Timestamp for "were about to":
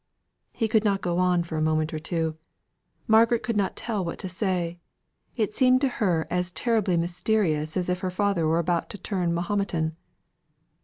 8.47-8.97